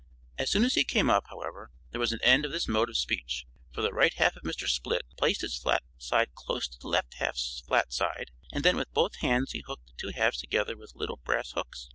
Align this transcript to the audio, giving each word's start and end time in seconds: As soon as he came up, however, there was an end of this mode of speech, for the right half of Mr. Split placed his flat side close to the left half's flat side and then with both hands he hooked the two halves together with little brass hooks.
As 0.39 0.49
soon 0.49 0.63
as 0.65 0.73
he 0.73 0.83
came 0.83 1.11
up, 1.11 1.25
however, 1.29 1.69
there 1.91 1.99
was 2.01 2.11
an 2.11 2.19
end 2.23 2.43
of 2.43 2.51
this 2.51 2.67
mode 2.67 2.89
of 2.89 2.97
speech, 2.97 3.45
for 3.71 3.83
the 3.83 3.93
right 3.93 4.15
half 4.15 4.35
of 4.35 4.41
Mr. 4.41 4.67
Split 4.67 5.03
placed 5.15 5.41
his 5.41 5.59
flat 5.59 5.83
side 5.99 6.33
close 6.33 6.67
to 6.69 6.79
the 6.79 6.87
left 6.87 7.13
half's 7.19 7.61
flat 7.67 7.93
side 7.93 8.31
and 8.51 8.63
then 8.65 8.77
with 8.77 8.91
both 8.93 9.17
hands 9.17 9.51
he 9.51 9.63
hooked 9.67 9.85
the 9.85 9.93
two 9.97 10.09
halves 10.09 10.39
together 10.39 10.75
with 10.75 10.95
little 10.95 11.17
brass 11.17 11.51
hooks. 11.51 11.89